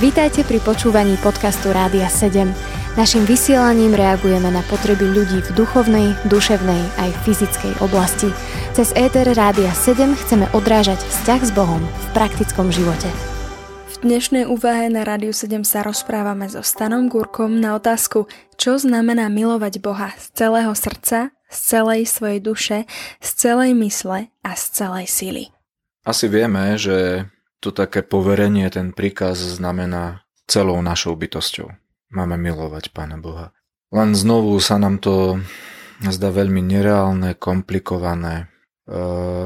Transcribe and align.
Vítajte 0.00 0.44
pri 0.44 0.60
počúvaní 0.60 1.16
podcastu 1.24 1.72
Rádia 1.72 2.10
7. 2.10 2.50
Naším 2.92 3.24
vysielaním 3.24 3.96
reagujeme 3.96 4.52
na 4.52 4.60
potreby 4.68 5.08
ľudí 5.08 5.40
v 5.40 5.50
duchovnej, 5.56 6.12
duševnej 6.28 6.82
aj 7.00 7.10
fyzickej 7.24 7.80
oblasti. 7.80 8.28
Cez 8.76 8.92
ETR 8.92 9.32
Rádia 9.32 9.72
7 9.72 10.12
chceme 10.12 10.44
odrážať 10.52 11.00
vzťah 11.00 11.40
s 11.40 11.50
Bohom 11.56 11.80
v 11.80 12.06
praktickom 12.12 12.68
živote. 12.68 13.08
V 13.96 14.04
dnešnej 14.04 14.44
úvahe 14.44 14.92
na 14.92 15.08
Rádiu 15.08 15.32
7 15.32 15.64
sa 15.64 15.80
rozprávame 15.80 16.52
so 16.52 16.60
Stanom 16.60 17.08
Gurkom 17.08 17.56
na 17.56 17.72
otázku, 17.72 18.28
čo 18.60 18.76
znamená 18.76 19.32
milovať 19.32 19.80
Boha 19.80 20.12
z 20.20 20.36
celého 20.36 20.76
srdca, 20.76 21.32
z 21.48 21.58
celej 21.64 22.12
svojej 22.12 22.40
duše, 22.44 22.78
z 23.24 23.28
celej 23.40 23.72
mysle 23.80 24.28
a 24.44 24.50
z 24.52 24.64
celej 24.68 25.06
síly. 25.08 25.44
Asi 26.04 26.28
vieme, 26.28 26.76
že 26.76 27.30
to 27.62 27.70
také 27.70 28.02
poverenie, 28.02 28.66
ten 28.74 28.90
príkaz 28.90 29.38
znamená 29.38 30.26
celou 30.50 30.82
našou 30.82 31.14
bytosťou. 31.14 31.70
Máme 32.10 32.34
milovať 32.34 32.90
Pána 32.90 33.22
Boha. 33.22 33.54
Len 33.94 34.18
znovu 34.18 34.58
sa 34.58 34.82
nám 34.82 34.98
to 34.98 35.38
zdá 36.02 36.34
veľmi 36.34 36.58
nereálne, 36.58 37.38
komplikované. 37.38 38.50
E, 38.90 38.94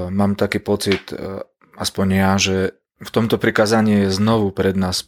mám 0.09 0.33
taký 0.41 0.65
pocit, 0.65 1.13
e, 1.13 1.45
aspoň 1.77 2.07
ja, 2.17 2.33
že 2.41 2.57
v 2.97 3.11
tomto 3.13 3.37
prikazaní 3.37 4.09
je 4.09 4.17
znovu 4.17 4.49
pred 4.57 4.73
nás 4.73 5.05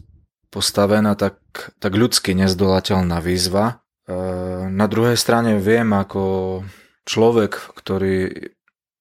postavená 0.52 1.16
tak, 1.16 1.40
tak 1.80 1.96
ľudsky 1.96 2.36
nezdolateľná 2.36 3.24
výzva. 3.24 3.80
E, 4.04 4.14
na 4.68 4.84
druhej 4.84 5.16
strane 5.16 5.56
viem 5.56 5.88
ako 5.96 6.62
človek, 7.08 7.56
ktorý 7.72 8.52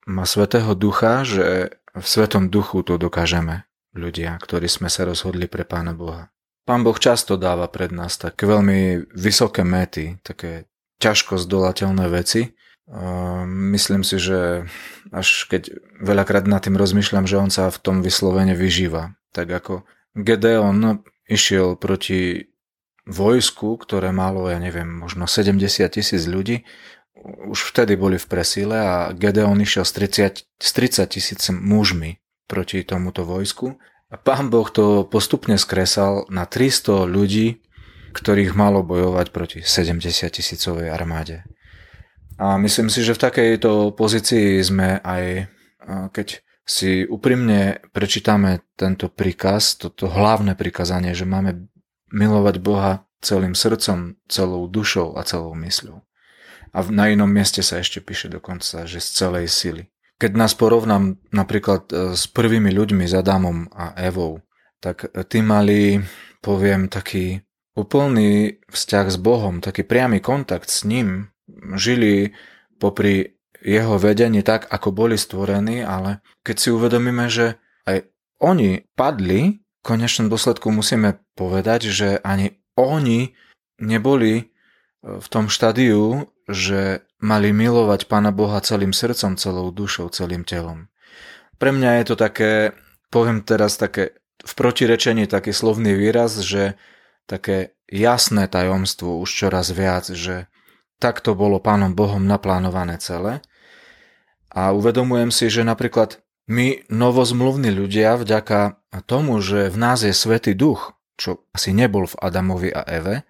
má 0.07 0.23
Svetého 0.23 0.71
Ducha, 0.71 1.27
že 1.27 1.75
v 1.91 2.05
Svetom 2.07 2.47
Duchu 2.47 2.79
to 2.87 2.95
dokážeme 2.95 3.66
ľudia, 3.97 4.37
ktorí 4.37 4.69
sme 4.69 4.87
sa 4.87 5.03
rozhodli 5.03 5.49
pre 5.49 5.65
Pána 5.65 5.97
Boha. 5.97 6.29
Pán 6.67 6.83
Boh 6.83 6.99
často 6.99 7.39
dáva 7.39 7.71
pred 7.71 7.95
nás 7.95 8.19
také 8.19 8.43
veľmi 8.43 9.09
vysoké 9.15 9.63
méty, 9.63 10.19
také 10.19 10.67
ťažko 10.99 11.39
zdolateľné 11.39 12.11
veci. 12.11 12.53
Myslím 13.47 14.03
si, 14.03 14.19
že 14.19 14.67
až 15.11 15.47
keď 15.47 15.71
veľakrát 16.03 16.43
nad 16.47 16.59
tým 16.59 16.75
rozmýšľam, 16.75 17.23
že 17.23 17.39
on 17.39 17.51
sa 17.51 17.71
v 17.71 17.79
tom 17.79 18.03
vyslovene 18.03 18.51
vyžíva. 18.51 19.15
Tak 19.31 19.47
ako 19.47 19.73
Gedeon 20.15 21.07
išiel 21.27 21.79
proti 21.79 22.51
vojsku, 23.07 23.79
ktoré 23.79 24.11
malo, 24.11 24.51
ja 24.51 24.59
neviem, 24.59 24.87
možno 24.87 25.23
70 25.23 25.63
tisíc 25.87 26.27
ľudí, 26.27 26.67
už 27.23 27.71
vtedy 27.73 27.95
boli 27.95 28.19
v 28.19 28.27
presíle 28.27 28.75
a 28.75 28.95
Gedeon 29.15 29.57
išiel 29.63 29.87
s 29.87 29.95
30, 29.95 30.43
s 30.59 30.69
30 30.75 31.15
tisíc 31.15 31.41
mužmi 31.49 32.19
proti 32.47 32.81
tomuto 32.87 33.27
vojsku. 33.27 33.75
A 34.07 34.15
pán 34.15 34.47
Boh 34.47 34.67
to 34.71 35.03
postupne 35.03 35.59
skresal 35.59 36.23
na 36.31 36.47
300 36.47 37.03
ľudí, 37.05 37.59
ktorých 38.15 38.55
malo 38.55 38.81
bojovať 38.81 39.27
proti 39.35 39.59
70 39.61 40.01
tisícovej 40.31 40.87
armáde. 40.89 41.43
A 42.39 42.55
myslím 42.57 42.87
si, 42.87 43.03
že 43.03 43.17
v 43.17 43.23
takejto 43.27 43.97
pozícii 43.97 44.63
sme 44.63 45.03
aj, 45.03 45.51
keď 46.15 46.39
si 46.67 47.03
úprimne 47.03 47.81
prečítame 47.91 48.63
tento 48.79 49.09
príkaz, 49.11 49.75
toto 49.75 50.07
hlavné 50.07 50.53
prikazanie, 50.53 51.11
že 51.15 51.25
máme 51.27 51.67
milovať 52.11 52.55
Boha 52.63 53.07
celým 53.19 53.57
srdcom, 53.57 54.15
celou 54.29 54.69
dušou 54.69 55.17
a 55.17 55.25
celou 55.25 55.57
mysľou. 55.57 56.05
A 56.75 56.77
na 56.93 57.09
inom 57.09 57.31
mieste 57.31 57.65
sa 57.65 57.81
ešte 57.81 58.03
píše 58.03 58.29
dokonca, 58.29 58.85
že 58.85 59.01
z 59.01 59.09
celej 59.09 59.49
sily. 59.49 59.83
Keď 60.17 60.31
nás 60.33 60.57
porovnám 60.57 61.21
napríklad 61.29 61.93
e, 61.93 61.93
s 62.17 62.25
prvými 62.25 62.73
ľuďmi, 62.73 63.05
s 63.05 63.13
Adamom 63.13 63.69
a 63.69 63.93
Evou, 64.01 64.41
tak 64.81 65.05
e, 65.05 65.21
tí 65.29 65.45
mali, 65.45 66.01
poviem, 66.41 66.89
taký 66.89 67.45
úplný 67.77 68.57
vzťah 68.65 69.05
s 69.13 69.17
Bohom, 69.21 69.61
taký 69.61 69.85
priamy 69.85 70.17
kontakt 70.17 70.73
s 70.73 70.81
ním. 70.89 71.29
Žili 71.77 72.33
popri 72.81 73.37
jeho 73.61 74.01
vedení 74.01 74.41
tak, 74.41 74.65
ako 74.73 74.89
boli 74.89 75.17
stvorení, 75.17 75.85
ale 75.85 76.25
keď 76.41 76.55
si 76.57 76.69
uvedomíme, 76.73 77.29
že 77.29 77.61
aj 77.85 78.09
oni 78.41 78.89
padli, 78.97 79.61
v 79.61 79.81
konečnom 79.85 80.33
dôsledku 80.33 80.73
musíme 80.73 81.21
povedať, 81.37 81.93
že 81.93 82.09
ani 82.25 82.57
oni 82.73 83.37
neboli 83.81 84.49
v 85.03 85.27
tom 85.29 85.47
štádiu, 85.47 86.29
že 86.47 87.05
mali 87.19 87.51
milovať 87.51 88.07
Pána 88.07 88.31
Boha 88.31 88.61
celým 88.61 88.93
srdcom, 88.95 89.37
celou 89.37 89.69
dušou, 89.69 90.09
celým 90.09 90.47
telom. 90.47 90.87
Pre 91.57 91.73
mňa 91.73 92.01
je 92.01 92.05
to 92.13 92.15
také, 92.15 92.51
poviem 93.09 93.41
teraz 93.41 93.81
také 93.81 94.17
v 94.45 94.53
protirečení 94.53 95.25
taký 95.25 95.51
slovný 95.51 95.97
výraz, 95.97 96.39
že 96.39 96.77
také 97.25 97.75
jasné 97.89 98.47
tajomstvo 98.47 99.19
už 99.19 99.29
čoraz 99.29 99.73
viac, 99.73 100.07
že 100.07 100.47
takto 101.01 101.33
bolo 101.33 101.59
Pánom 101.59 101.93
Bohom 101.93 102.23
naplánované 102.23 103.01
celé. 103.01 103.41
A 104.53 104.71
uvedomujem 104.71 105.29
si, 105.29 105.51
že 105.51 105.67
napríklad 105.67 106.23
my 106.47 106.87
novozmluvní 106.87 107.75
ľudia 107.75 108.15
vďaka 108.15 108.79
tomu, 109.03 109.43
že 109.43 109.67
v 109.67 109.77
nás 109.77 110.01
je 110.01 110.15
Svetý 110.15 110.55
Duch, 110.55 110.95
čo 111.19 111.43
asi 111.51 111.75
nebol 111.75 112.07
v 112.07 112.15
Adamovi 112.23 112.71
a 112.71 112.87
Eve, 112.87 113.27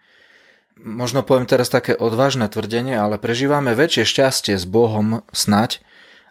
možno 0.82 1.26
poviem 1.26 1.50
teraz 1.50 1.70
také 1.70 1.98
odvážne 1.98 2.50
tvrdenie, 2.50 2.98
ale 2.98 3.22
prežívame 3.22 3.74
väčšie 3.74 4.04
šťastie 4.06 4.56
s 4.58 4.66
Bohom 4.66 5.26
snať 5.34 5.82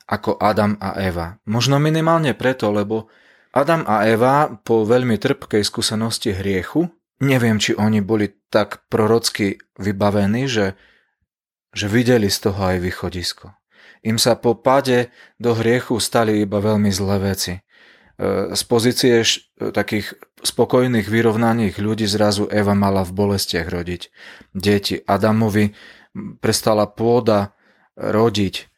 ako 0.07 0.39
Adam 0.39 0.79
a 0.79 0.95
Eva. 1.03 1.43
Možno 1.47 1.83
minimálne 1.83 2.35
preto, 2.35 2.71
lebo 2.71 3.11
Adam 3.51 3.83
a 3.89 4.07
Eva 4.07 4.61
po 4.63 4.87
veľmi 4.87 5.19
trpkej 5.19 5.67
skúsenosti 5.67 6.31
hriechu, 6.37 6.87
neviem, 7.19 7.59
či 7.59 7.75
oni 7.75 8.05
boli 8.05 8.31
tak 8.53 8.87
prorocky 8.87 9.59
vybavení, 9.81 10.47
že, 10.47 10.79
že 11.75 11.91
videli 11.91 12.31
z 12.31 12.39
toho 12.51 12.61
aj 12.75 12.77
východisko. 12.79 13.57
Im 14.07 14.23
sa 14.23 14.39
po 14.39 14.55
pade 14.55 15.11
do 15.43 15.57
hriechu 15.57 15.99
stali 15.99 16.39
iba 16.45 16.63
veľmi 16.63 16.93
zlé 16.95 17.35
veci 17.35 17.67
z 18.53 18.63
pozície 18.65 19.21
takých 19.61 20.17
spokojných, 20.47 21.11
vyrovnaných 21.11 21.83
ľudí 21.83 22.07
zrazu 22.07 22.47
Eva 22.47 22.79
mala 22.79 23.03
v 23.03 23.13
bolestiach 23.13 23.67
rodiť 23.67 24.03
deti. 24.55 25.03
Adamovi 25.03 25.75
prestala 26.39 26.87
pôda 26.87 27.53
rodiť 27.99 28.71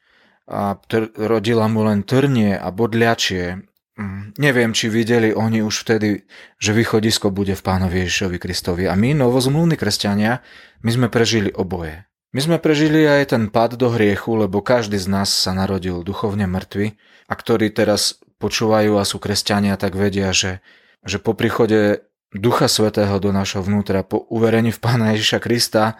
a 0.48 0.80
tr- 0.88 1.12
rodila 1.14 1.68
mu 1.68 1.84
len 1.84 2.02
trnie 2.02 2.56
a 2.56 2.72
bodľačie. 2.72 3.68
Mm, 3.98 4.38
neviem, 4.40 4.70
či 4.72 4.88
videli 4.88 5.36
oni 5.36 5.60
už 5.60 5.84
vtedy, 5.84 6.24
že 6.56 6.72
východisko 6.72 7.28
bude 7.28 7.52
v 7.52 7.62
pánovi 7.66 8.06
Ježišovi 8.06 8.38
Kristovi. 8.40 8.84
A 8.88 8.96
my, 8.96 9.12
novozmluvní 9.12 9.76
kresťania, 9.76 10.40
my 10.80 10.90
sme 10.90 11.06
prežili 11.12 11.52
oboje. 11.52 12.08
My 12.32 12.40
sme 12.44 12.56
prežili 12.60 13.08
aj 13.08 13.32
ten 13.36 13.48
pad 13.48 13.76
do 13.76 13.88
hriechu, 13.92 14.36
lebo 14.36 14.60
každý 14.60 15.00
z 15.00 15.08
nás 15.08 15.32
sa 15.32 15.56
narodil 15.56 16.04
duchovne 16.04 16.44
mŕtvy 16.44 16.96
a 17.28 17.32
ktorý 17.34 17.72
teraz 17.72 18.20
počúvajú 18.38 19.00
a 19.00 19.04
sú 19.08 19.18
kresťania, 19.18 19.80
tak 19.80 19.98
vedia, 19.98 20.30
že, 20.30 20.62
že 21.06 21.18
po 21.22 21.34
príchode 21.34 22.02
Ducha 22.34 22.68
Svetého 22.68 23.16
do 23.16 23.32
našho 23.32 23.64
vnútra, 23.64 24.04
po 24.04 24.28
uverení 24.28 24.68
v 24.68 24.80
Pána 24.82 25.16
Ježiša 25.16 25.38
Krista, 25.40 25.96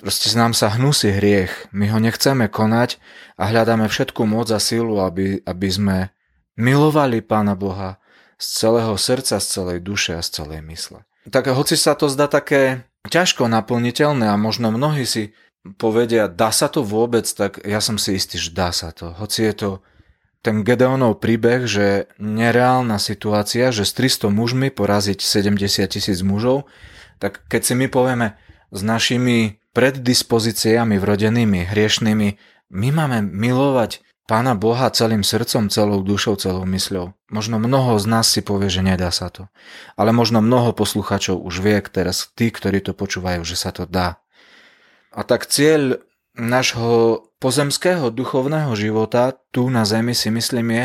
proste 0.00 0.34
nám 0.34 0.50
sa 0.52 0.74
hnusí 0.74 1.14
hriech. 1.14 1.70
My 1.70 1.86
ho 1.94 2.02
nechceme 2.02 2.50
konať 2.50 2.98
a 3.38 3.48
hľadáme 3.48 3.86
všetku 3.86 4.26
moc 4.26 4.50
a 4.50 4.58
silu, 4.58 4.98
aby, 4.98 5.40
aby 5.46 5.68
sme 5.70 5.96
milovali 6.58 7.22
Pána 7.22 7.54
Boha 7.54 8.02
z 8.36 8.46
celého 8.66 8.94
srdca, 8.98 9.38
z 9.38 9.46
celej 9.46 9.78
duše 9.80 10.18
a 10.18 10.22
z 10.26 10.42
celej 10.42 10.60
mysle. 10.66 11.06
Tak 11.30 11.50
hoci 11.50 11.74
sa 11.78 11.94
to 11.94 12.10
zdá 12.10 12.26
také 12.26 12.86
ťažko 13.08 13.46
naplniteľné 13.46 14.26
a 14.30 14.36
možno 14.38 14.74
mnohí 14.74 15.06
si 15.06 15.34
povedia, 15.78 16.30
dá 16.30 16.54
sa 16.54 16.70
to 16.70 16.86
vôbec, 16.86 17.26
tak 17.26 17.58
ja 17.66 17.82
som 17.82 17.98
si 17.98 18.14
istý, 18.14 18.38
že 18.38 18.54
dá 18.54 18.70
sa 18.70 18.94
to. 18.94 19.10
Hoci 19.14 19.46
je 19.50 19.54
to 19.54 19.70
ten 20.46 20.62
Gedeonov 20.62 21.18
príbeh, 21.18 21.66
že 21.66 22.06
nereálna 22.22 23.02
situácia, 23.02 23.74
že 23.74 23.82
s 23.82 23.90
300 23.98 24.30
mužmi 24.30 24.70
poraziť 24.70 25.18
70 25.18 25.90
tisíc 25.90 26.22
mužov, 26.22 26.70
tak 27.18 27.42
keď 27.50 27.60
si 27.66 27.74
my 27.74 27.90
povieme 27.90 28.38
s 28.70 28.80
našimi 28.86 29.58
preddispozíciami 29.74 31.02
vrodenými, 31.02 31.66
hriešnými, 31.66 32.28
my 32.70 32.88
máme 32.94 33.26
milovať 33.26 34.06
Pána 34.26 34.58
Boha 34.58 34.90
celým 34.90 35.22
srdcom, 35.22 35.70
celou 35.70 36.02
dušou, 36.02 36.34
celou 36.38 36.66
mysľou. 36.66 37.14
Možno 37.30 37.62
mnoho 37.62 37.94
z 37.98 38.06
nás 38.10 38.26
si 38.26 38.42
povie, 38.42 38.66
že 38.66 38.82
nedá 38.82 39.14
sa 39.14 39.30
to. 39.30 39.46
Ale 39.94 40.10
možno 40.10 40.42
mnoho 40.42 40.74
posluchačov 40.74 41.42
už 41.42 41.62
vie 41.62 41.78
teraz, 41.86 42.30
tí, 42.34 42.50
ktorí 42.50 42.82
to 42.82 42.90
počúvajú, 42.90 43.46
že 43.46 43.54
sa 43.54 43.70
to 43.70 43.86
dá. 43.86 44.18
A 45.14 45.22
tak 45.22 45.46
cieľ 45.46 46.02
nášho 46.36 47.24
pozemského 47.40 48.12
duchovného 48.12 48.72
života 48.76 49.36
tu 49.50 49.68
na 49.72 49.88
Zemi 49.88 50.12
si 50.12 50.28
myslím 50.32 50.68
je 50.72 50.84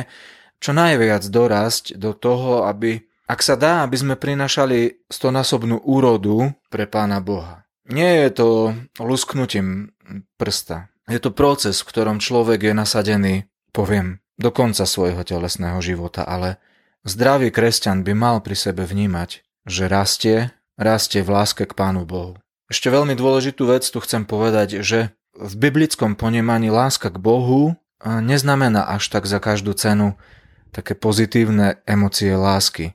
čo 0.61 0.71
najviac 0.71 1.25
dorásť 1.27 1.97
do 1.97 2.13
toho, 2.13 2.65
aby, 2.69 3.01
ak 3.25 3.39
sa 3.41 3.57
dá, 3.57 3.81
aby 3.83 3.97
sme 3.97 4.15
prinašali 4.15 5.09
stonásobnú 5.09 5.81
úrodu 5.83 6.53
pre 6.69 6.85
Pána 6.85 7.19
Boha. 7.19 7.65
Nie 7.89 8.27
je 8.27 8.29
to 8.31 8.47
lusknutím 9.01 9.91
prsta. 10.37 10.87
Je 11.09 11.17
to 11.17 11.33
proces, 11.33 11.81
v 11.81 11.89
ktorom 11.89 12.21
človek 12.21 12.71
je 12.71 12.73
nasadený, 12.77 13.35
poviem, 13.73 14.21
do 14.37 14.53
konca 14.53 14.85
svojho 14.85 15.25
telesného 15.25 15.81
života, 15.81 16.23
ale 16.23 16.61
zdravý 17.03 17.49
kresťan 17.49 18.05
by 18.05 18.13
mal 18.13 18.37
pri 18.39 18.55
sebe 18.55 18.85
vnímať, 18.85 19.43
že 19.65 19.89
rastie, 19.89 20.53
rastie 20.77 21.25
v 21.25 21.33
láske 21.33 21.65
k 21.65 21.73
Pánu 21.73 22.05
Bohu. 22.05 22.37
Ešte 22.71 22.87
veľmi 22.87 23.17
dôležitú 23.17 23.67
vec 23.67 23.83
tu 23.83 23.99
chcem 23.99 24.23
povedať, 24.23 24.79
že 24.85 25.11
v 25.41 25.53
biblickom 25.57 26.13
ponímaní 26.13 26.69
láska 26.69 27.09
k 27.09 27.17
Bohu 27.17 27.73
neznamená 28.05 28.85
až 28.85 29.09
tak 29.09 29.25
za 29.25 29.41
každú 29.41 29.73
cenu 29.73 30.13
také 30.69 30.93
pozitívne 30.93 31.81
emócie 31.89 32.31
lásky, 32.37 32.93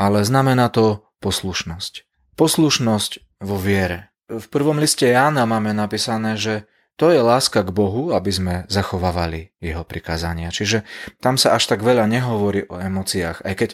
ale 0.00 0.24
znamená 0.24 0.72
to 0.72 1.04
poslušnosť. 1.20 2.08
Poslušnosť 2.34 3.44
vo 3.44 3.60
viere. 3.60 4.10
V 4.26 4.48
prvom 4.48 4.80
liste 4.80 5.04
Jána 5.04 5.44
máme 5.44 5.76
napísané, 5.76 6.40
že 6.40 6.64
to 6.96 7.12
je 7.12 7.20
láska 7.20 7.64
k 7.64 7.70
Bohu, 7.72 8.12
aby 8.12 8.30
sme 8.32 8.54
zachovávali 8.68 9.52
jeho 9.60 9.84
prikázania. 9.84 10.52
Čiže 10.52 10.84
tam 11.20 11.36
sa 11.36 11.56
až 11.56 11.68
tak 11.68 11.84
veľa 11.84 12.08
nehovorí 12.08 12.68
o 12.68 12.76
emóciách, 12.80 13.44
aj 13.44 13.54
keď 13.54 13.70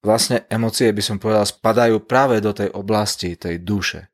vlastne 0.00 0.46
emócie, 0.48 0.90
by 0.90 1.02
som 1.02 1.16
povedal, 1.18 1.46
spadajú 1.46 2.02
práve 2.06 2.40
do 2.40 2.54
tej 2.54 2.72
oblasti, 2.72 3.36
tej 3.36 3.60
duše. 3.60 4.08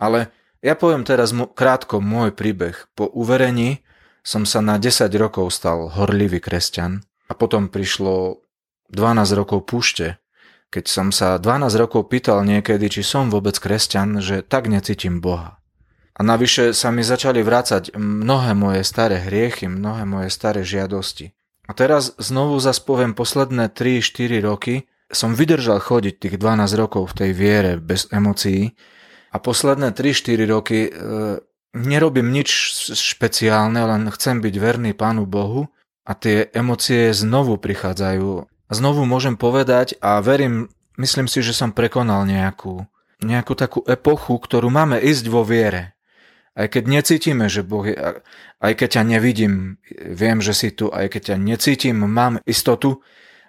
Ale 0.00 0.32
ja 0.64 0.72
poviem 0.72 1.04
teraz 1.04 1.36
krátko 1.52 2.00
môj 2.00 2.32
príbeh. 2.32 2.88
Po 2.96 3.04
uverení 3.12 3.84
som 4.24 4.48
sa 4.48 4.64
na 4.64 4.80
10 4.80 5.12
rokov 5.20 5.52
stal 5.52 5.92
horlivý 5.92 6.40
kresťan 6.40 7.04
a 7.28 7.36
potom 7.36 7.68
prišlo 7.68 8.40
12 8.88 9.36
rokov 9.36 9.68
púšte, 9.68 10.16
keď 10.72 10.84
som 10.88 11.12
sa 11.12 11.36
12 11.36 11.68
rokov 11.76 12.08
pýtal 12.08 12.40
niekedy, 12.48 12.88
či 12.88 13.04
som 13.04 13.28
vôbec 13.28 13.60
kresťan, 13.60 14.24
že 14.24 14.40
tak 14.40 14.72
necítim 14.72 15.20
Boha. 15.20 15.60
A 16.16 16.20
navyše 16.24 16.72
sa 16.72 16.88
mi 16.88 17.04
začali 17.04 17.44
vrácať 17.44 17.92
mnohé 17.98 18.56
moje 18.56 18.86
staré 18.86 19.20
hriechy, 19.20 19.68
mnohé 19.68 20.08
moje 20.08 20.32
staré 20.32 20.64
žiadosti. 20.64 21.36
A 21.68 21.76
teraz 21.76 22.16
znovu 22.16 22.56
zas 22.62 22.80
poviem 22.80 23.12
posledné 23.12 23.68
3-4 23.68 24.40
roky 24.40 24.88
som 25.12 25.36
vydržal 25.36 25.78
chodiť 25.78 26.14
tých 26.16 26.36
12 26.40 26.80
rokov 26.80 27.12
v 27.12 27.16
tej 27.24 27.30
viere 27.36 27.72
bez 27.76 28.08
emócií 28.10 28.72
a 29.34 29.36
posledné 29.42 29.90
3-4 29.90 30.46
roky 30.46 30.86
e, 30.86 30.90
nerobím 31.74 32.30
nič 32.30 32.48
špeciálne, 32.94 33.82
len 33.82 34.06
chcem 34.14 34.38
byť 34.38 34.54
verný 34.62 34.94
Pánu 34.94 35.26
Bohu 35.26 35.66
a 36.06 36.14
tie 36.14 36.46
emócie 36.54 37.10
znovu 37.10 37.58
prichádzajú. 37.58 38.46
Znovu 38.70 39.02
môžem 39.04 39.34
povedať 39.34 39.98
a 39.98 40.22
verím, 40.22 40.70
myslím 40.94 41.26
si, 41.26 41.42
že 41.42 41.50
som 41.50 41.74
prekonal 41.74 42.22
nejakú, 42.30 42.86
nejakú 43.26 43.58
takú 43.58 43.82
epochu, 43.90 44.38
ktorú 44.38 44.70
máme 44.70 45.02
ísť 45.02 45.26
vo 45.26 45.42
viere. 45.42 45.98
Aj 46.54 46.70
keď 46.70 46.86
necítime, 46.86 47.50
že 47.50 47.66
Boh 47.66 47.82
je, 47.82 47.98
aj 48.62 48.72
keď 48.78 48.88
ťa 48.94 49.02
nevidím, 49.02 49.82
viem, 49.90 50.38
že 50.38 50.54
si 50.54 50.70
tu, 50.70 50.86
aj 50.94 51.10
keď 51.10 51.34
ťa 51.34 51.36
necítim, 51.42 51.98
mám 51.98 52.38
istotu, 52.46 53.02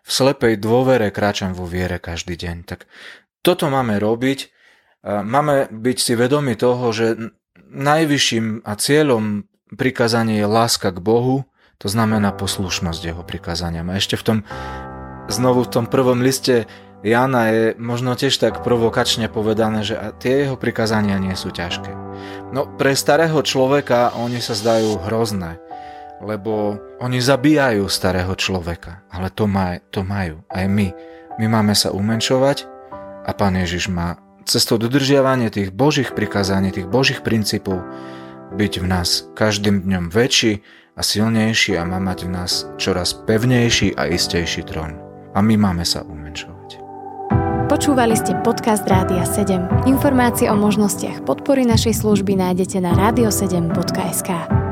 v 0.05 0.09
slepej 0.09 0.61
dôvere 0.61 1.09
kráčam 1.09 1.53
vo 1.53 1.65
viere 1.65 1.97
každý 1.97 2.37
deň. 2.37 2.65
Tak 2.65 2.85
toto 3.41 3.69
máme 3.69 3.97
robiť, 3.97 4.53
máme 5.05 5.69
byť 5.69 5.97
si 6.01 6.13
vedomi 6.17 6.57
toho, 6.57 6.89
že 6.89 7.31
najvyšším 7.69 8.65
a 8.65 8.73
cieľom 8.73 9.45
prikázania 9.73 10.43
je 10.43 10.47
láska 10.49 10.89
k 10.89 10.99
Bohu, 10.99 11.45
to 11.77 11.91
znamená 11.91 12.31
poslušnosť 12.33 13.01
jeho 13.03 13.23
prikázaniam. 13.27 13.85
A 13.91 13.99
ešte 13.99 14.15
v 14.15 14.23
tom, 14.23 14.37
znovu 15.27 15.67
v 15.67 15.71
tom 15.71 15.85
prvom 15.85 16.23
liste 16.23 16.65
Jana 17.05 17.53
je 17.53 17.63
možno 17.77 18.17
tiež 18.17 18.33
tak 18.41 18.65
provokačne 18.65 19.29
povedané, 19.29 19.85
že 19.85 19.93
tie 20.17 20.47
jeho 20.47 20.57
prikázania 20.57 21.21
nie 21.21 21.37
sú 21.37 21.53
ťažké. 21.53 21.93
No 22.49 22.65
pre 22.65 22.97
starého 22.97 23.37
človeka 23.45 24.15
oni 24.17 24.41
sa 24.41 24.57
zdajú 24.57 25.05
hrozné, 25.05 25.61
lebo 26.23 26.79
oni 26.97 27.21
zabíjajú 27.21 27.85
starého 27.91 28.33
človeka, 28.33 29.05
ale 29.13 29.29
to, 29.29 29.45
maj, 29.45 29.83
to 29.93 30.01
majú 30.01 30.41
aj 30.49 30.65
my. 30.65 30.87
My 31.37 31.45
máme 31.51 31.75
sa 31.77 31.91
umenšovať 31.93 32.65
a 33.27 33.29
Pán 33.35 33.59
Ježiš 33.59 33.91
má 33.91 34.24
cestou 34.45 34.77
dodržiavania 34.77 35.49
tých 35.49 35.73
Božích 35.73 36.13
prikázaní, 36.13 36.71
tých 36.71 36.87
Božích 36.87 37.25
princípov 37.25 37.81
byť 38.55 38.73
v 38.79 38.85
nás 38.85 39.25
každým 39.33 39.83
dňom 39.83 40.13
väčší 40.13 40.61
a 40.95 41.01
silnejší 41.03 41.75
a 41.75 41.83
má 41.83 41.99
mať 41.99 42.29
v 42.29 42.29
nás 42.31 42.51
čoraz 42.79 43.11
pevnejší 43.25 43.97
a 43.97 44.07
istejší 44.07 44.63
trón. 44.63 44.95
A 45.35 45.43
my 45.43 45.59
máme 45.59 45.83
sa 45.83 46.05
umenšovať. 46.07 46.79
Počúvali 47.65 48.15
ste 48.15 48.37
podcast 48.45 48.85
Rádia 48.85 49.25
7. 49.25 49.89
Informácie 49.89 50.47
o 50.47 50.55
možnostiach 50.55 51.25
podpory 51.25 51.65
našej 51.65 51.97
služby 51.97 52.37
nájdete 52.37 52.77
na 52.79 52.93
radio7.sk. 52.93 54.64